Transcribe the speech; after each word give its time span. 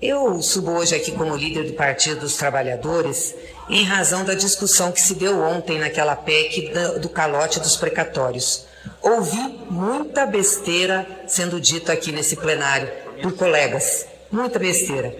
Eu 0.00 0.40
subo 0.40 0.70
hoje 0.70 0.94
aqui 0.94 1.12
como 1.12 1.36
líder 1.36 1.64
do 1.64 1.72
Partido 1.74 2.20
dos 2.20 2.34
Trabalhadores 2.34 3.34
em 3.68 3.84
razão 3.84 4.24
da 4.24 4.32
discussão 4.32 4.90
que 4.90 5.00
se 5.00 5.14
deu 5.14 5.38
ontem 5.42 5.78
naquela 5.78 6.16
PEC 6.16 6.72
do 7.02 7.08
calote 7.10 7.60
dos 7.60 7.76
precatórios. 7.76 8.64
Ouvi 9.02 9.58
muita 9.68 10.24
besteira 10.24 11.06
sendo 11.26 11.60
dito 11.60 11.92
aqui 11.92 12.12
nesse 12.12 12.34
plenário 12.34 12.90
por 13.20 13.36
colegas. 13.36 14.06
Muita 14.32 14.58
besteira. 14.58 15.14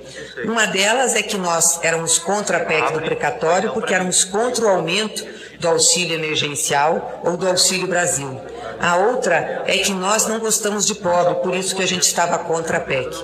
Uma 0.46 0.66
delas 0.66 1.14
é 1.14 1.22
que 1.22 1.36
nós 1.36 1.78
éramos 1.82 2.18
contra 2.18 2.56
a 2.56 2.64
PEC 2.64 2.94
do 2.94 3.02
precatório 3.02 3.74
porque 3.74 3.92
éramos 3.92 4.24
contra 4.24 4.64
o 4.64 4.68
aumento 4.68 5.26
do 5.58 5.68
auxílio 5.68 6.14
emergencial 6.16 7.20
ou 7.22 7.36
do 7.36 7.46
Auxílio 7.46 7.86
Brasil. 7.86 8.40
A 8.80 8.96
outra 8.96 9.62
é 9.66 9.76
que 9.76 9.92
nós 9.92 10.26
não 10.26 10.38
gostamos 10.38 10.86
de 10.86 10.94
pobre, 10.94 11.34
por 11.42 11.54
isso 11.54 11.76
que 11.76 11.82
a 11.82 11.86
gente 11.86 12.04
estava 12.04 12.38
contra 12.38 12.78
a 12.78 12.80
PEC. 12.80 13.14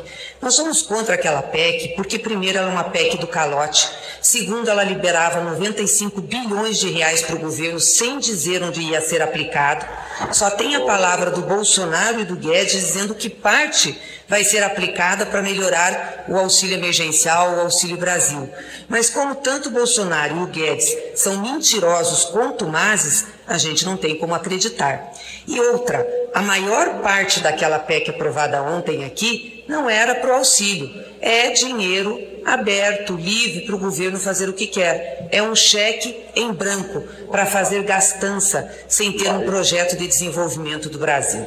Nós 0.42 0.54
somos 0.54 0.82
contra 0.82 1.14
aquela 1.14 1.40
PEC 1.40 1.94
porque, 1.96 2.18
primeiro, 2.18 2.58
ela 2.58 2.68
é 2.68 2.72
uma 2.72 2.84
PEC 2.84 3.16
do 3.16 3.26
calote, 3.26 3.90
segundo, 4.20 4.68
ela 4.68 4.84
liberava 4.84 5.40
95 5.40 6.20
bilhões 6.20 6.78
de 6.78 6.90
reais 6.90 7.22
para 7.22 7.36
o 7.36 7.38
governo 7.38 7.80
sem 7.80 8.18
dizer 8.18 8.62
onde 8.62 8.82
ia 8.82 9.00
ser 9.00 9.22
aplicado. 9.22 9.86
Só 10.32 10.50
tem 10.50 10.74
a 10.74 10.80
palavra 10.80 11.30
do 11.30 11.42
Bolsonaro 11.42 12.20
e 12.20 12.24
do 12.24 12.36
Guedes 12.36 12.72
dizendo 12.72 13.14
que 13.14 13.28
parte 13.28 13.98
vai 14.28 14.42
ser 14.42 14.62
aplicada 14.62 15.26
para 15.26 15.42
melhorar 15.42 16.24
o 16.28 16.36
auxílio 16.36 16.76
emergencial, 16.76 17.54
o 17.54 17.60
Auxílio 17.60 17.96
Brasil. 17.96 18.50
Mas 18.88 19.10
como 19.10 19.36
tanto 19.36 19.70
Bolsonaro 19.70 20.36
e 20.36 20.42
o 20.42 20.46
Guedes 20.46 20.96
são 21.14 21.38
mentirosos 21.38 22.24
contumazes, 22.26 23.26
a 23.46 23.58
gente 23.58 23.84
não 23.84 23.96
tem 23.96 24.18
como 24.18 24.34
acreditar. 24.34 25.12
E 25.46 25.60
outra, 25.60 26.06
a 26.34 26.42
maior 26.42 27.00
parte 27.02 27.40
daquela 27.40 27.78
PEC 27.78 28.10
aprovada 28.10 28.62
ontem 28.62 29.04
aqui 29.04 29.55
não 29.68 29.88
era 29.90 30.14
para 30.14 30.30
o 30.30 30.36
auxílio, 30.36 30.90
é 31.20 31.50
dinheiro 31.50 32.20
aberto, 32.44 33.16
livre 33.16 33.66
para 33.66 33.74
o 33.74 33.78
governo 33.78 34.18
fazer 34.18 34.48
o 34.48 34.52
que 34.52 34.66
quer. 34.66 35.28
É 35.32 35.42
um 35.42 35.54
cheque 35.56 36.16
em 36.34 36.52
branco 36.52 37.02
para 37.30 37.44
fazer 37.44 37.82
gastança 37.82 38.70
sem 38.88 39.12
ter 39.12 39.30
um 39.30 39.44
projeto 39.44 39.96
de 39.96 40.06
desenvolvimento 40.06 40.88
do 40.88 40.98
Brasil. 40.98 41.44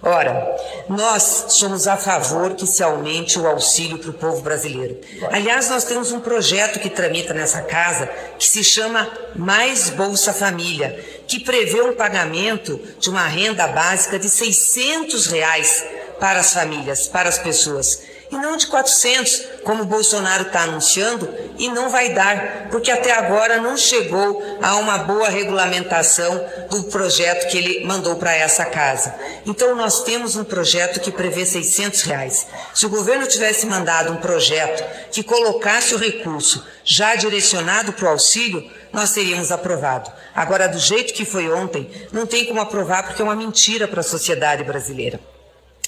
Ora, 0.00 0.56
nós 0.88 1.46
somos 1.48 1.88
a 1.88 1.96
favor 1.96 2.54
que 2.54 2.66
se 2.66 2.82
aumente 2.84 3.38
o 3.38 3.46
auxílio 3.46 3.98
para 3.98 4.10
o 4.10 4.14
povo 4.14 4.42
brasileiro. 4.42 4.96
Aliás, 5.30 5.68
nós 5.68 5.84
temos 5.84 6.12
um 6.12 6.20
projeto 6.20 6.78
que 6.78 6.88
tramita 6.88 7.34
nessa 7.34 7.62
casa 7.62 8.08
que 8.38 8.46
se 8.46 8.62
chama 8.62 9.10
Mais 9.34 9.90
Bolsa 9.90 10.32
Família, 10.32 11.04
que 11.28 11.38
prevê 11.38 11.82
um 11.82 11.94
pagamento 11.94 12.80
de 12.98 13.10
uma 13.10 13.28
renda 13.28 13.68
básica 13.68 14.18
de 14.18 14.28
600 14.28 15.26
reais 15.26 15.84
para 16.18 16.40
as 16.40 16.52
famílias, 16.52 17.06
para 17.06 17.28
as 17.28 17.38
pessoas 17.38 18.00
e 18.30 18.36
não 18.36 18.56
de 18.56 18.66
400, 18.66 19.42
como 19.64 19.82
o 19.82 19.86
Bolsonaro 19.86 20.44
está 20.44 20.62
anunciando, 20.62 21.28
e 21.58 21.68
não 21.68 21.88
vai 21.88 22.10
dar, 22.10 22.68
porque 22.70 22.90
até 22.90 23.12
agora 23.12 23.58
não 23.58 23.76
chegou 23.76 24.42
a 24.62 24.76
uma 24.76 24.98
boa 24.98 25.28
regulamentação 25.28 26.44
do 26.70 26.84
projeto 26.84 27.48
que 27.48 27.56
ele 27.56 27.84
mandou 27.86 28.16
para 28.16 28.34
essa 28.34 28.64
casa. 28.64 29.14
Então 29.46 29.74
nós 29.74 30.02
temos 30.02 30.36
um 30.36 30.44
projeto 30.44 31.00
que 31.00 31.10
prevê 31.10 31.44
600 31.44 32.02
reais. 32.02 32.46
Se 32.74 32.86
o 32.86 32.90
governo 32.90 33.26
tivesse 33.26 33.66
mandado 33.66 34.12
um 34.12 34.16
projeto 34.16 34.84
que 35.10 35.22
colocasse 35.22 35.94
o 35.94 35.98
recurso 35.98 36.64
já 36.84 37.14
direcionado 37.14 37.92
para 37.92 38.06
o 38.06 38.10
auxílio, 38.10 38.68
nós 38.92 39.12
teríamos 39.12 39.52
aprovado. 39.52 40.10
Agora, 40.34 40.68
do 40.68 40.78
jeito 40.78 41.12
que 41.12 41.24
foi 41.24 41.50
ontem, 41.50 41.90
não 42.12 42.26
tem 42.26 42.44
como 42.46 42.60
aprovar 42.60 43.02
porque 43.02 43.20
é 43.20 43.24
uma 43.24 43.36
mentira 43.36 43.86
para 43.86 44.00
a 44.00 44.04
sociedade 44.04 44.64
brasileira. 44.64 45.20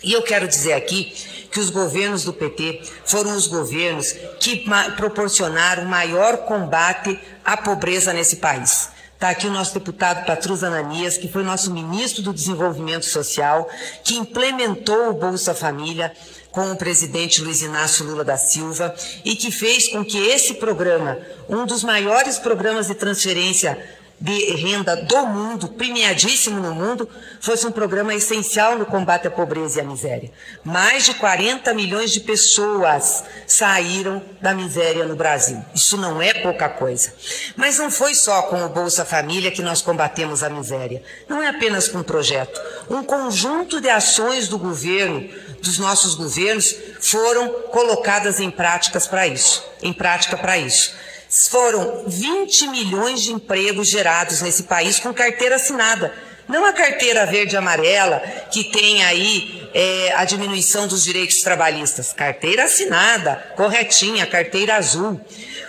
E 0.03 0.13
eu 0.13 0.23
quero 0.23 0.49
dizer 0.49 0.73
aqui 0.73 1.13
que 1.51 1.61
os 1.61 1.69
governos 1.69 2.25
do 2.25 2.33
PT 2.33 2.81
foram 3.05 3.37
os 3.37 3.47
governos 3.47 4.15
que 4.39 4.65
proporcionaram 4.97 5.85
maior 5.85 6.39
combate 6.39 7.19
à 7.45 7.57
pobreza 7.57 8.13
nesse 8.13 8.37
país. 8.37 8.89
Está 9.21 9.29
aqui 9.29 9.49
o 9.49 9.53
nosso 9.53 9.75
deputado 9.75 10.25
Patrus 10.25 10.65
Ananias, 10.65 11.19
que 11.19 11.29
foi 11.29 11.43
nosso 11.43 11.71
ministro 11.71 12.23
do 12.23 12.33
Desenvolvimento 12.33 13.05
Social, 13.05 13.69
que 14.03 14.17
implementou 14.17 15.11
o 15.11 15.13
Bolsa 15.13 15.53
Família 15.53 16.11
com 16.51 16.73
o 16.73 16.77
presidente 16.77 17.43
Luiz 17.43 17.61
Inácio 17.61 18.07
Lula 18.07 18.25
da 18.25 18.39
Silva 18.39 18.95
e 19.23 19.37
que 19.37 19.51
fez 19.51 19.89
com 19.89 20.03
que 20.03 20.17
esse 20.17 20.55
programa, 20.55 21.19
um 21.51 21.67
dos 21.67 21.85
maiores 21.85 22.39
programas 22.39 22.87
de 22.87 22.95
transferência 22.95 23.79
de 24.21 24.53
renda 24.53 24.97
do 24.97 25.27
mundo, 25.27 25.69
premiadíssimo 25.69 26.61
no 26.61 26.75
mundo, 26.75 27.09
fosse 27.41 27.67
um 27.67 27.73
programa 27.73 28.15
essencial 28.15 28.79
no 28.79 28.85
combate 28.85 29.27
à 29.27 29.31
pobreza 29.31 29.79
e 29.79 29.81
à 29.81 29.85
miséria. 29.85 30.31
Mais 30.63 31.07
de 31.07 31.15
40 31.15 31.73
milhões 31.73 32.11
de 32.11 32.21
pessoas 32.21 33.25
saíram 33.47 34.23
da 34.39 34.53
miséria 34.53 35.07
no 35.07 35.17
Brasil. 35.17 35.65
Isso 35.75 35.97
não 35.97 36.21
é 36.21 36.35
pouca 36.35 36.69
coisa. 36.69 37.15
Mas 37.57 37.79
não 37.79 37.91
foi 37.91 38.15
só 38.15 38.43
com 38.43 38.63
o 38.63 38.69
Bolsa 38.69 39.07
Família 39.07 39.51
que 39.51 39.63
nós 39.63 39.81
combatemos 39.81 40.43
a 40.43 40.51
miséria. 40.51 41.03
Não 41.27 41.43
é 41.43 41.49
apenas 41.49 41.89
com 41.89 41.99
um 41.99 42.03
projeto. 42.03 42.61
Um 42.91 43.03
conjunto 43.03 43.81
de 43.81 43.89
ações 43.89 44.49
do 44.49 44.59
governo, 44.59 45.27
dos 45.63 45.79
nossos 45.79 46.15
governos, 46.15 46.77
foram 47.01 47.49
colocadas 47.71 48.39
em 48.39 48.51
práticas 48.51 49.07
para 49.07 49.27
isso, 49.27 49.65
em 49.83 49.95
prática 49.95 50.37
para 50.37 50.59
isso. 50.59 50.93
Foram 51.31 52.03
20 52.09 52.67
milhões 52.67 53.23
de 53.23 53.33
empregos 53.33 53.89
gerados 53.89 54.43
nesse 54.43 54.65
país 54.65 54.99
com 54.99 55.15
carteira 55.15 55.55
assinada. 55.55 56.13
Não 56.49 56.65
a 56.65 56.73
carteira 56.73 57.25
verde 57.25 57.55
e 57.55 57.57
amarela, 57.57 58.19
que 58.51 58.65
tem 58.65 59.05
aí 59.05 59.71
é, 59.73 60.13
a 60.17 60.25
diminuição 60.25 60.89
dos 60.89 61.05
direitos 61.05 61.43
trabalhistas. 61.43 62.13
Carteira 62.13 62.65
assinada, 62.65 63.37
corretinha, 63.55 64.27
carteira 64.27 64.75
azul. 64.75 65.21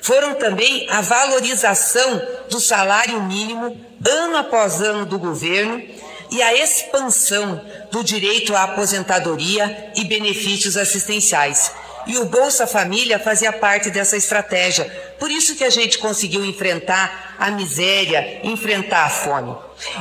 Foram 0.01 0.33
também 0.33 0.89
a 0.89 1.01
valorização 1.01 2.19
do 2.49 2.59
salário 2.59 3.21
mínimo, 3.21 3.79
ano 4.03 4.37
após 4.37 4.81
ano 4.81 5.05
do 5.05 5.19
governo, 5.19 5.79
e 6.31 6.41
a 6.41 6.55
expansão 6.55 7.63
do 7.91 8.03
direito 8.03 8.55
à 8.55 8.63
aposentadoria 8.63 9.91
e 9.95 10.05
benefícios 10.05 10.75
assistenciais. 10.75 11.71
E 12.07 12.17
o 12.17 12.25
Bolsa 12.25 12.65
Família 12.65 13.19
fazia 13.19 13.53
parte 13.53 13.89
dessa 13.89 14.17
estratégia. 14.17 14.85
Por 15.19 15.29
isso 15.29 15.55
que 15.55 15.63
a 15.63 15.69
gente 15.69 15.97
conseguiu 15.97 16.43
enfrentar 16.43 17.35
a 17.37 17.51
miséria, 17.51 18.41
enfrentar 18.43 19.05
a 19.05 19.09
fome. 19.09 19.55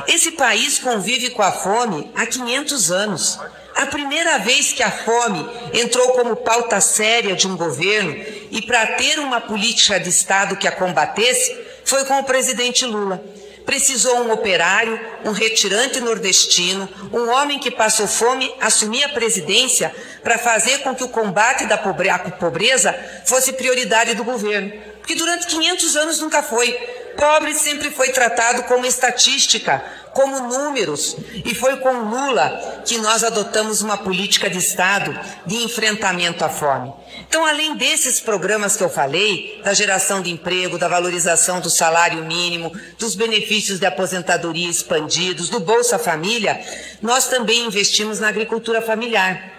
Esse 0.07 0.31
país 0.31 0.79
convive 0.79 1.31
com 1.31 1.41
a 1.41 1.51
fome 1.51 2.11
há 2.15 2.25
500 2.25 2.91
anos. 2.91 3.39
A 3.75 3.85
primeira 3.85 4.37
vez 4.39 4.73
que 4.73 4.83
a 4.83 4.91
fome 4.91 5.47
entrou 5.73 6.09
como 6.09 6.35
pauta 6.35 6.81
séria 6.81 7.35
de 7.35 7.47
um 7.47 7.55
governo 7.55 8.15
e 8.51 8.61
para 8.61 8.85
ter 8.87 9.19
uma 9.19 9.39
política 9.39 9.99
de 9.99 10.09
Estado 10.09 10.57
que 10.57 10.67
a 10.67 10.71
combatesse 10.71 11.57
foi 11.85 12.05
com 12.05 12.19
o 12.19 12.23
presidente 12.23 12.85
Lula. 12.85 13.23
Precisou 13.71 14.23
um 14.23 14.33
operário, 14.33 14.99
um 15.23 15.31
retirante 15.31 16.01
nordestino, 16.01 16.89
um 17.13 17.29
homem 17.29 17.57
que 17.57 17.71
passou 17.71 18.05
fome 18.05 18.53
assumir 18.59 19.01
a 19.05 19.07
presidência 19.07 19.95
para 20.21 20.37
fazer 20.37 20.79
com 20.79 20.93
que 20.93 21.05
o 21.05 21.07
combate 21.07 21.65
da 21.65 21.77
pobreza 21.77 22.93
fosse 23.25 23.53
prioridade 23.53 24.13
do 24.13 24.25
governo. 24.25 24.73
Porque 24.97 25.15
durante 25.15 25.47
500 25.47 25.95
anos 25.95 26.19
nunca 26.19 26.43
foi. 26.43 26.73
Pobre 27.15 27.55
sempre 27.55 27.89
foi 27.91 28.09
tratado 28.09 28.63
como 28.63 28.85
estatística, 28.85 29.81
como 30.13 30.39
números. 30.47 31.15
E 31.45 31.53
foi 31.55 31.77
com 31.77 31.91
Lula 31.91 32.81
que 32.85 32.97
nós 32.97 33.23
adotamos 33.23 33.81
uma 33.81 33.97
política 33.97 34.49
de 34.49 34.57
Estado 34.57 35.17
de 35.45 35.55
enfrentamento 35.57 36.43
à 36.43 36.49
fome. 36.49 36.93
Então, 37.27 37.45
além 37.45 37.75
desses 37.75 38.19
programas 38.19 38.75
que 38.75 38.83
eu 38.83 38.89
falei, 38.89 39.61
da 39.63 39.73
geração 39.73 40.21
de 40.21 40.29
emprego, 40.29 40.77
da 40.77 40.87
valorização 40.87 41.59
do 41.59 41.69
salário 41.69 42.23
mínimo, 42.25 42.71
dos 42.99 43.15
benefícios 43.15 43.79
de 43.79 43.85
aposentadoria 43.85 44.69
expandidos, 44.69 45.49
do 45.49 45.59
Bolsa 45.59 45.97
Família, 45.97 46.59
nós 47.01 47.27
também 47.27 47.65
investimos 47.65 48.19
na 48.19 48.27
agricultura 48.27 48.81
familiar. 48.81 49.51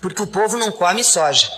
Porque 0.00 0.22
o 0.22 0.26
povo 0.26 0.56
não 0.56 0.72
come 0.72 1.02
soja, 1.04 1.48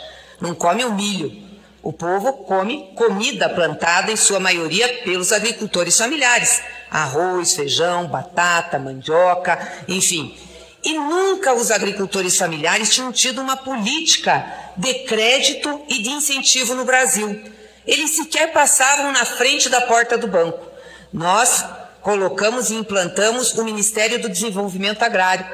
não 0.40 0.54
come 0.54 0.84
o 0.84 0.92
milho, 0.92 1.48
o 1.82 1.92
povo 1.92 2.32
come 2.44 2.92
comida 2.94 3.48
plantada, 3.48 4.12
em 4.12 4.16
sua 4.16 4.38
maioria, 4.38 5.02
pelos 5.04 5.32
agricultores 5.32 5.96
familiares: 5.96 6.60
arroz, 6.90 7.54
feijão, 7.54 8.06
batata, 8.06 8.78
mandioca, 8.78 9.58
enfim. 9.86 10.36
E 10.82 10.94
nunca 10.94 11.54
os 11.54 11.70
agricultores 11.70 12.36
familiares 12.36 12.94
tinham 12.94 13.12
tido 13.12 13.40
uma 13.40 13.56
política 13.56 14.46
de 14.76 14.94
crédito 15.04 15.82
e 15.88 16.02
de 16.02 16.10
incentivo 16.10 16.74
no 16.74 16.84
Brasil. 16.84 17.42
Eles 17.86 18.12
sequer 18.12 18.52
passavam 18.52 19.12
na 19.12 19.24
frente 19.24 19.68
da 19.68 19.80
porta 19.80 20.16
do 20.16 20.28
banco. 20.28 20.64
Nós 21.12 21.64
colocamos 22.00 22.70
e 22.70 22.74
implantamos 22.74 23.52
o 23.54 23.64
Ministério 23.64 24.20
do 24.20 24.28
Desenvolvimento 24.28 25.02
Agrário. 25.02 25.46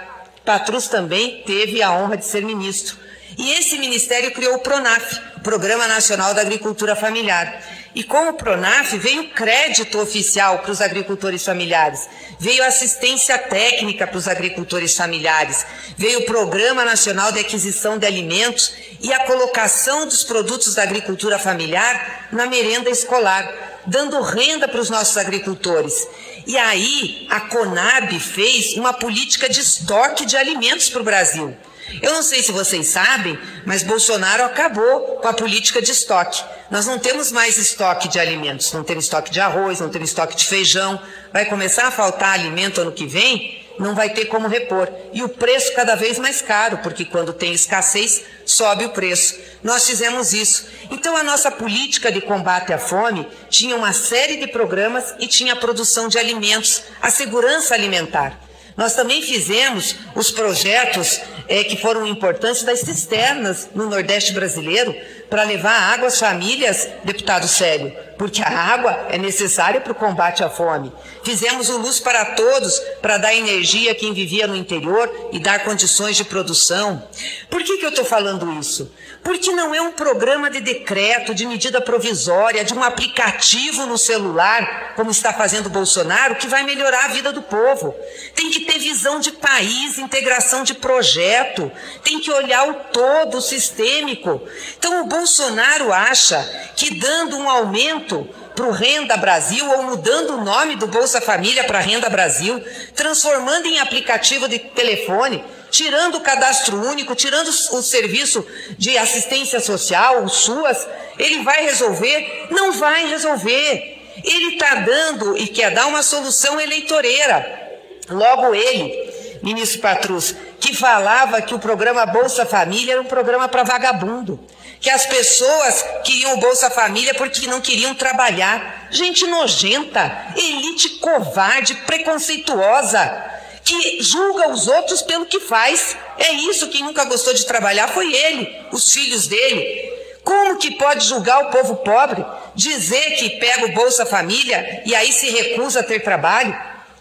Patrus 0.45 0.89
também 0.89 1.43
teve 1.47 1.83
a 1.83 1.93
honra 1.93 2.17
de 2.17 2.27
ser 2.27 2.45
ministro. 2.45 2.99
E 3.39 3.53
esse 3.53 3.79
ministério 3.79 4.31
criou 4.33 4.57
o 4.57 4.59
PRONAF, 4.61 5.21
Programa 5.43 5.89
Nacional 5.89 6.35
da 6.35 6.43
Agricultura 6.43 6.95
Familiar. 6.95 7.63
E 7.95 8.03
com 8.03 8.29
o 8.29 8.33
PRONAF 8.33 8.99
veio 8.99 9.31
crédito 9.31 10.01
oficial 10.01 10.59
para 10.59 10.73
os 10.73 10.81
agricultores 10.81 11.45
familiares, 11.45 12.09
veio 12.41 12.65
assistência 12.65 13.39
técnica 13.39 14.05
para 14.05 14.19
os 14.19 14.27
agricultores 14.27 14.97
familiares, 14.97 15.65
veio 15.97 16.21
o 16.21 16.27
Programa 16.27 16.85
Nacional 16.85 17.31
de 17.31 17.39
Aquisição 17.39 17.97
de 17.97 18.05
Alimentos 18.05 18.73
e 19.01 19.13
a 19.13 19.21
colocação 19.21 20.07
dos 20.07 20.25
produtos 20.25 20.75
da 20.75 20.83
agricultura 20.83 21.39
familiar 21.39 22.29
na 22.33 22.47
merenda 22.47 22.91
escolar, 22.91 23.81
dando 23.87 24.21
renda 24.23 24.67
para 24.67 24.81
os 24.81 24.91
nossos 24.91 25.17
agricultores. 25.17 26.09
E 26.49 26.59
aí 26.59 27.29
a 27.31 27.43
Conab 27.43 28.19
fez 28.19 28.75
uma 28.75 28.93
política 28.93 29.49
de 29.49 29.61
estoque 29.61 30.27
de 30.27 30.37
alimentos 30.37 30.89
para 30.89 31.01
o 31.01 31.05
Brasil. 31.05 31.57
Eu 32.03 32.13
não 32.13 32.23
sei 32.23 32.43
se 32.43 32.53
vocês 32.53 32.89
sabem, 32.89 33.39
mas 33.65 33.83
Bolsonaro 33.83 34.45
acabou 34.45 35.19
com 35.21 35.29
a 35.29 35.33
política 35.33 35.81
de 35.81 35.91
estoque. 35.91 36.43
Nós 36.71 36.87
não 36.87 36.99
temos 36.99 37.31
mais 37.31 37.59
estoque 37.59 38.09
de 38.09 38.19
alimentos, 38.19 38.73
não 38.73 38.83
temos 38.83 39.05
estoque 39.05 39.31
de 39.31 39.41
arroz, 39.41 39.81
não 39.81 39.91
temos 39.91 40.11
estoque 40.11 40.37
de 40.37 40.47
feijão. 40.47 41.01
Vai 41.33 41.45
começar 41.45 41.87
a 41.87 41.91
faltar 41.91 42.33
alimento 42.33 42.81
ano 42.81 42.93
que 42.93 43.07
vem, 43.07 43.65
não 43.79 43.95
vai 43.95 44.11
ter 44.11 44.27
como 44.27 44.49
repor. 44.49 44.89
E 45.13 45.23
o 45.23 45.29
preço 45.29 45.75
cada 45.75 45.95
vez 45.95 46.19
mais 46.19 46.41
caro, 46.41 46.79
porque 46.79 47.05
quando 47.05 47.33
tem 47.33 47.53
escassez, 47.53 48.23
sobe 48.45 48.85
o 48.87 48.91
preço. 48.91 49.37
Nós 49.63 49.87
fizemos 49.87 50.33
isso. 50.33 50.67
Então 50.91 51.17
a 51.17 51.23
nossa 51.23 51.51
política 51.51 52.11
de 52.11 52.21
combate 52.21 52.73
à 52.73 52.79
fome 52.79 53.27
tinha 53.49 53.77
uma 53.77 53.93
série 53.93 54.37
de 54.37 54.47
programas 54.47 55.15
e 55.19 55.27
tinha 55.27 55.53
a 55.53 55.57
produção 55.57 56.09
de 56.09 56.19
alimentos, 56.19 56.83
a 57.01 57.11
segurança 57.11 57.75
alimentar. 57.75 58.41
Nós 58.77 58.95
também 58.95 59.23
fizemos 59.23 59.95
os 60.17 60.31
projetos 60.31 61.21
é, 61.49 61.65
que 61.65 61.77
foram 61.77 62.07
importantes 62.07 62.63
das 62.63 62.81
cisternas 62.81 63.69
no 63.75 63.89
Nordeste 63.89 64.33
brasileiro 64.33 64.95
para 65.29 65.45
levar 65.45 65.93
água 65.93 66.09
às 66.09 66.19
famílias, 66.19 66.89
deputado 67.05 67.49
Célio, 67.49 67.95
porque 68.19 68.43
a 68.43 68.49
água 68.49 69.07
é 69.11 69.19
necessária 69.19 69.81
para 69.81 69.93
o 69.93 69.97
combate 69.97 70.45
à 70.45 70.51
fome. 70.51 70.93
Fizemos 71.23 71.69
o 71.69 71.79
Luz 71.79 72.01
para 72.01 72.25
Todos 72.25 72.79
para 73.01 73.19
dar 73.19 73.35
energia 73.35 73.93
a 73.93 73.95
quem 73.95 74.13
vivia 74.13 74.47
no 74.47 74.57
interior 74.57 75.29
e 75.33 75.39
dar 75.39 75.65
condições 75.65 76.17
de 76.17 76.25
produção. 76.25 77.03
Por 77.51 77.63
que, 77.63 77.79
que 77.79 77.85
eu 77.85 77.91
estou 77.91 78.05
falando 78.05 78.53
isso? 78.59 78.93
Porque 79.23 79.53
não 79.53 79.75
é 79.75 79.81
um 79.81 79.93
programa 79.93 80.51
de 80.51 80.61
decreto, 80.61 81.35
de 81.35 81.47
medida 81.47 81.81
provisória, 81.81 82.63
de 82.63 82.75
um 82.75 82.83
aplicativo 82.83 83.87
no 83.87 83.97
celular, 83.97 84.93
como 84.97 85.11
está 85.11 85.33
fazendo 85.33 85.71
Bolsonaro, 85.71 86.37
que 86.37 86.47
vai 86.47 86.63
melhorar 86.63 87.07
a 87.07 87.09
vida 87.09 87.33
do 87.33 87.41
povo. 87.41 87.95
Tem 88.35 88.51
que 88.51 88.61
ter 88.61 88.79
visão 88.79 89.19
de 89.21 89.33
país, 89.33 89.99
integração 89.99 90.63
de 90.63 90.75
projeto, 90.75 91.73
tem 92.03 92.21
que 92.21 92.31
olhar 92.31 92.69
o 92.69 92.75
todo, 92.93 93.39
o 93.39 93.43
sistêmico. 93.43 94.43
Então 94.79 95.03
o 95.03 95.07
Bolsonaro 95.15 95.93
acha 95.93 96.43
que 96.75 96.95
dando 96.95 97.37
um 97.37 97.49
aumento 97.49 98.29
para 98.57 98.67
o 98.67 98.73
Renda 98.73 99.17
Brasil 99.17 99.65
ou 99.71 99.85
mudando 99.85 100.31
o 100.31 100.45
nome 100.45 100.75
do 100.75 100.89
Bolsa 100.89 101.21
Família 101.21 101.63
para 101.63 101.79
Renda 101.79 102.11
Brasil, 102.11 102.61
transformando 102.97 103.67
em 103.69 103.79
aplicativo 103.79 104.49
de 104.49 104.59
telefone, 104.59 105.45
tirando 105.71 106.17
o 106.17 106.21
cadastro 106.21 106.83
único, 106.85 107.15
tirando 107.15 107.47
o 107.47 107.83
serviço 107.83 108.45
de 108.77 108.99
assistência 108.99 109.61
social, 109.61 110.25
o 110.25 110.29
SUAS, 110.29 110.85
ele 111.17 111.45
vai 111.45 111.65
resolver? 111.65 112.49
Não 112.51 112.73
vai 112.73 113.07
resolver. 113.07 114.03
Ele 114.25 114.55
está 114.55 114.75
dando 114.77 115.37
e 115.39 115.47
quer 115.47 115.71
dar 115.71 115.87
uma 115.87 116.03
solução 116.03 116.61
eleitoreira. 116.61 117.63
Logo 118.09 118.53
ele, 118.53 119.39
ministro 119.45 119.81
Patrus, 119.81 120.35
que 120.59 120.75
falava 120.75 121.41
que 121.41 121.55
o 121.55 121.59
programa 121.59 122.05
Bolsa 122.05 122.45
Família 122.45 122.95
era 122.95 123.01
um 123.01 123.07
programa 123.07 123.49
para 123.49 123.63
vagabundo, 123.63 124.41
que 124.85 124.91
as 124.91 125.07
pessoas 125.07 125.83
queriam 126.05 126.35
o 126.35 126.37
Bolsa 126.37 126.69
Família 126.69 127.15
porque 127.15 127.47
não 127.47 127.59
queriam 127.59 127.95
trabalhar. 127.95 128.89
Gente 128.91 129.27
nojenta, 129.27 130.27
elite 130.37 130.91
covarde, 130.99 131.75
preconceituosa 131.87 133.33
que 133.65 134.03
julga 134.03 134.51
os 134.51 134.69
outros 134.69 135.01
pelo 135.01 135.25
que 135.25 135.41
faz. 135.41 135.97
É 136.19 136.33
isso, 136.33 136.69
quem 136.69 136.85
nunca 136.85 137.07
gostou 137.07 137.33
de 137.33 137.47
trabalhar 137.47 137.89
foi 137.89 138.13
ele, 138.13 138.55
os 138.73 138.93
filhos 138.93 139.27
dele. 139.27 139.91
Como 140.23 140.59
que 140.59 140.73
pode 140.73 141.07
julgar 141.07 141.45
o 141.45 141.51
povo 141.51 141.77
pobre, 141.77 142.23
dizer 142.55 143.17
que 143.17 143.41
pega 143.41 143.65
o 143.65 143.73
Bolsa 143.73 144.05
Família 144.05 144.83
e 144.85 144.95
aí 144.95 145.11
se 145.15 145.31
recusa 145.31 145.81
a 145.81 145.83
ter 145.83 146.01
trabalho? 146.01 146.55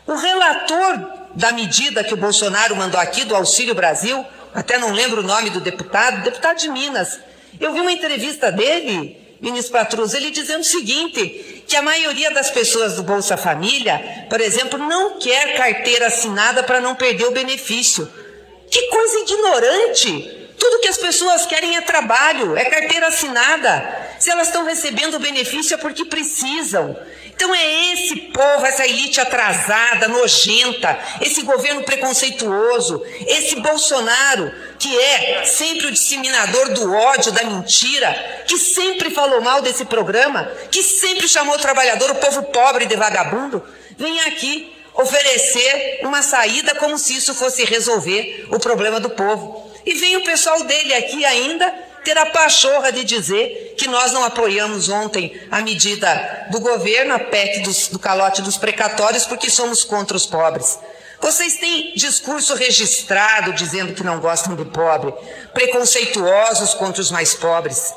O 0.08 0.16
relator 0.16 1.06
da 1.36 1.52
medida 1.52 2.02
que 2.02 2.14
o 2.14 2.18
Bolsonaro 2.18 2.78
mandou 2.78 3.00
aqui 3.00 3.26
do 3.26 3.36
Auxílio 3.36 3.76
Brasil, 3.76 4.26
até 4.56 4.78
não 4.78 4.94
lembro 4.94 5.20
o 5.20 5.26
nome 5.26 5.50
do 5.50 5.60
deputado, 5.60 6.24
deputado 6.24 6.60
de 6.60 6.70
Minas. 6.70 7.20
Eu 7.60 7.74
vi 7.74 7.80
uma 7.80 7.92
entrevista 7.92 8.52
dele, 8.52 9.18
ministro 9.42 9.74
Patrus, 9.74 10.14
ele 10.14 10.32
dizendo 10.32 10.62
o 10.62 10.66
seguinte: 10.66 11.64
que 11.68 11.76
a 11.76 11.82
maioria 11.82 12.32
das 12.32 12.50
pessoas 12.50 12.96
do 12.96 13.04
Bolsa 13.04 13.38
Família, 13.38 14.26
por 14.30 14.42
exemplo, 14.42 14.80
não 14.80 15.20
quer 15.20 15.56
carteira 15.56 16.08
assinada 16.08 16.64
para 16.64 16.82
não 16.82 16.96
perder 16.96 17.26
o 17.26 17.32
benefício. 17.32 18.10
Que 18.70 18.88
coisa 18.88 19.20
ignorante! 19.20 20.40
Tudo 20.58 20.80
que 20.80 20.88
as 20.88 20.98
pessoas 20.98 21.46
querem 21.46 21.76
é 21.76 21.82
trabalho, 21.82 22.56
é 22.56 22.66
carteira 22.66 23.08
assinada. 23.08 24.16
Se 24.18 24.30
elas 24.30 24.48
estão 24.48 24.64
recebendo 24.64 25.16
o 25.16 25.20
benefício 25.20 25.74
é 25.74 25.78
porque 25.78 26.06
precisam. 26.06 26.98
Então 27.36 27.54
é 27.54 27.94
esse 27.94 28.16
povo, 28.32 28.66
essa 28.66 28.86
elite 28.86 29.20
atrasada, 29.20 30.08
nojenta, 30.08 30.98
esse 31.20 31.42
governo 31.42 31.84
preconceituoso, 31.84 33.04
esse 33.28 33.56
Bolsonaro 33.58 34.52
que 34.84 35.00
é 35.00 35.46
sempre 35.46 35.88
o 35.88 35.92
disseminador 35.92 36.74
do 36.74 36.94
ódio, 36.94 37.32
da 37.32 37.46
mentira, 37.46 38.44
que 38.46 38.58
sempre 38.58 39.10
falou 39.10 39.40
mal 39.40 39.62
desse 39.62 39.86
programa, 39.86 40.44
que 40.70 40.84
sempre 40.84 41.26
chamou 41.26 41.56
o 41.56 41.60
trabalhador, 41.60 42.12
o 42.12 42.16
povo 42.16 42.44
pobre 42.44 42.86
de 42.86 42.98
vagabundo, 42.98 43.64
vem 43.98 44.20
aqui 44.24 44.76
oferecer 44.94 46.02
uma 46.04 46.22
saída 46.22 46.76
como 46.76 46.98
se 46.98 47.16
isso 47.16 47.34
fosse 47.34 47.64
resolver 47.64 48.46
o 48.52 48.60
problema 48.60 49.00
do 49.00 49.10
povo. 49.10 49.72
E 49.86 49.94
vem 49.94 50.18
o 50.18 50.24
pessoal 50.26 50.62
dele 50.66 50.94
aqui 50.96 51.24
ainda 51.24 51.74
ter 52.04 52.18
a 52.18 52.26
pachorra 52.26 52.92
de 52.92 53.06
dizer 53.06 53.76
que 53.78 53.88
nós 53.88 54.12
não 54.12 54.26
apoiamos 54.26 54.90
ontem 54.90 55.40
a 55.50 55.62
medida 55.62 56.48
do 56.52 56.60
governo, 56.60 57.14
a 57.14 57.20
PEC 57.20 57.62
dos, 57.62 57.88
do 57.88 57.98
calote 57.98 58.42
dos 58.42 58.58
precatórios, 58.58 59.26
porque 59.26 59.50
somos 59.50 59.86
contra 59.86 60.18
os 60.18 60.26
pobres. 60.26 60.78
Vocês 61.24 61.56
têm 61.56 61.94
discurso 61.96 62.54
registrado 62.54 63.54
dizendo 63.54 63.94
que 63.94 64.04
não 64.04 64.20
gostam 64.20 64.58
do 64.58 64.66
pobre, 64.66 65.14
preconceituosos 65.54 66.74
contra 66.74 67.02
os 67.02 67.12
mais 67.12 67.34
pobres. 67.34 67.94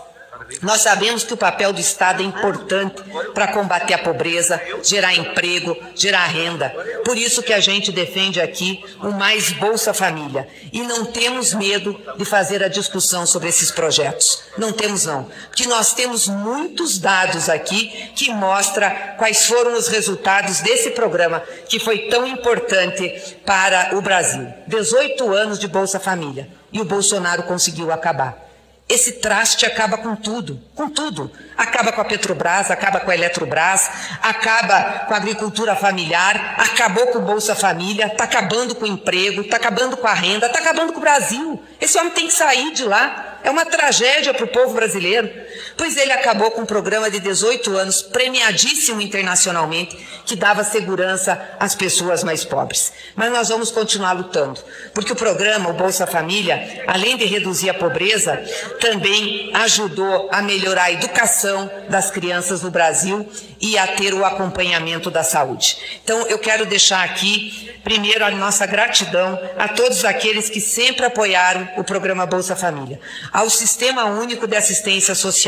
Nós 0.62 0.80
sabemos 0.80 1.24
que 1.24 1.34
o 1.34 1.36
papel 1.36 1.72
do 1.72 1.80
Estado 1.80 2.22
é 2.22 2.24
importante 2.24 3.02
para 3.34 3.48
combater 3.48 3.94
a 3.94 3.98
pobreza, 3.98 4.60
gerar 4.82 5.14
emprego, 5.14 5.76
gerar 5.94 6.26
renda. 6.26 6.70
Por 7.04 7.16
isso 7.16 7.42
que 7.42 7.52
a 7.52 7.60
gente 7.60 7.92
defende 7.92 8.40
aqui 8.40 8.82
o 9.02 9.10
mais 9.10 9.50
Bolsa 9.52 9.92
Família. 9.92 10.48
E 10.72 10.82
não 10.82 11.04
temos 11.04 11.52
medo 11.52 11.98
de 12.16 12.24
fazer 12.24 12.62
a 12.62 12.68
discussão 12.68 13.26
sobre 13.26 13.48
esses 13.48 13.70
projetos. 13.70 14.42
Não 14.56 14.72
temos 14.72 15.04
não. 15.04 15.24
Porque 15.48 15.66
nós 15.66 15.92
temos 15.92 16.28
muitos 16.28 16.98
dados 16.98 17.48
aqui 17.48 18.10
que 18.14 18.32
mostram 18.32 18.90
quais 19.18 19.46
foram 19.46 19.74
os 19.74 19.88
resultados 19.88 20.60
desse 20.60 20.90
programa 20.90 21.42
que 21.68 21.78
foi 21.78 22.08
tão 22.08 22.26
importante 22.26 23.36
para 23.44 23.96
o 23.96 24.00
Brasil. 24.00 24.46
18 24.66 25.32
anos 25.32 25.58
de 25.58 25.68
Bolsa 25.68 26.00
Família. 26.00 26.48
E 26.72 26.80
o 26.80 26.84
Bolsonaro 26.84 27.44
conseguiu 27.44 27.92
acabar. 27.92 28.45
Esse 28.88 29.14
traste 29.14 29.66
acaba 29.66 29.98
com 29.98 30.14
tudo, 30.14 30.62
com 30.72 30.88
tudo. 30.88 31.28
Acaba 31.56 31.90
com 31.90 32.00
a 32.00 32.04
Petrobras, 32.04 32.70
acaba 32.70 33.00
com 33.00 33.10
a 33.10 33.14
Eletrobras, 33.16 33.90
acaba 34.22 35.06
com 35.08 35.12
a 35.12 35.16
agricultura 35.16 35.74
familiar, 35.74 36.54
acabou 36.56 37.08
com 37.08 37.18
o 37.18 37.22
Bolsa 37.22 37.56
Família, 37.56 38.06
está 38.06 38.22
acabando 38.22 38.76
com 38.76 38.84
o 38.84 38.88
emprego, 38.88 39.40
está 39.40 39.56
acabando 39.56 39.96
com 39.96 40.06
a 40.06 40.14
renda, 40.14 40.46
está 40.46 40.60
acabando 40.60 40.92
com 40.92 40.98
o 40.98 41.02
Brasil. 41.02 41.60
Esse 41.80 41.98
homem 41.98 42.12
tem 42.12 42.28
que 42.28 42.32
sair 42.32 42.72
de 42.72 42.84
lá. 42.84 43.38
É 43.42 43.50
uma 43.50 43.66
tragédia 43.66 44.32
para 44.32 44.44
o 44.44 44.48
povo 44.48 44.74
brasileiro. 44.74 45.28
Pois 45.76 45.96
ele 45.96 46.12
acabou 46.12 46.50
com 46.50 46.62
um 46.62 46.66
programa 46.66 47.10
de 47.10 47.20
18 47.20 47.76
anos, 47.76 48.02
premiadíssimo 48.02 49.00
internacionalmente, 49.00 49.96
que 50.24 50.34
dava 50.34 50.64
segurança 50.64 51.40
às 51.58 51.74
pessoas 51.74 52.24
mais 52.24 52.44
pobres. 52.44 52.92
Mas 53.14 53.30
nós 53.30 53.48
vamos 53.48 53.70
continuar 53.70 54.12
lutando, 54.12 54.60
porque 54.92 55.12
o 55.12 55.16
programa, 55.16 55.70
o 55.70 55.74
Bolsa 55.74 56.06
Família, 56.06 56.84
além 56.86 57.16
de 57.16 57.24
reduzir 57.24 57.70
a 57.70 57.74
pobreza, 57.74 58.42
também 58.80 59.50
ajudou 59.54 60.28
a 60.32 60.42
melhorar 60.42 60.84
a 60.84 60.92
educação 60.92 61.70
das 61.88 62.10
crianças 62.10 62.62
no 62.62 62.70
Brasil 62.70 63.26
e 63.60 63.78
a 63.78 63.86
ter 63.86 64.12
o 64.12 64.24
acompanhamento 64.24 65.10
da 65.10 65.22
saúde. 65.22 66.00
Então, 66.02 66.26
eu 66.26 66.38
quero 66.38 66.66
deixar 66.66 67.04
aqui, 67.04 67.72
primeiro, 67.82 68.24
a 68.24 68.30
nossa 68.30 68.66
gratidão 68.66 69.38
a 69.56 69.68
todos 69.68 70.04
aqueles 70.04 70.50
que 70.50 70.60
sempre 70.60 71.06
apoiaram 71.06 71.68
o 71.76 71.84
programa 71.84 72.26
Bolsa 72.26 72.56
Família, 72.56 73.00
ao 73.32 73.48
Sistema 73.48 74.04
Único 74.04 74.46
de 74.46 74.56
Assistência 74.56 75.14
Social 75.14 75.45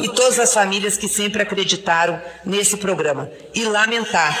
e 0.00 0.08
todas 0.08 0.38
as 0.38 0.52
famílias 0.52 0.96
que 0.96 1.08
sempre 1.08 1.42
acreditaram 1.42 2.20
nesse 2.44 2.76
programa. 2.76 3.30
E 3.54 3.64
lamentar, 3.64 4.38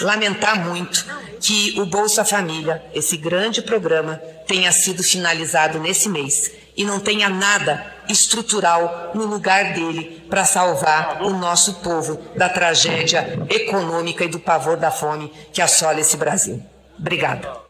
lamentar 0.00 0.64
muito 0.64 1.04
que 1.40 1.78
o 1.78 1.86
Bolsa 1.86 2.24
Família, 2.24 2.82
esse 2.94 3.16
grande 3.16 3.60
programa, 3.62 4.16
tenha 4.46 4.72
sido 4.72 5.02
finalizado 5.02 5.78
nesse 5.78 6.08
mês 6.08 6.50
e 6.76 6.84
não 6.84 6.98
tenha 6.98 7.28
nada 7.28 7.84
estrutural 8.08 9.12
no 9.14 9.26
lugar 9.26 9.72
dele 9.72 10.24
para 10.28 10.44
salvar 10.44 11.22
o 11.22 11.30
nosso 11.30 11.74
povo 11.74 12.16
da 12.36 12.48
tragédia 12.48 13.46
econômica 13.48 14.24
e 14.24 14.28
do 14.28 14.40
pavor 14.40 14.76
da 14.76 14.90
fome 14.90 15.32
que 15.52 15.62
assola 15.62 16.00
esse 16.00 16.16
Brasil. 16.16 16.62
Obrigada. 16.98 17.62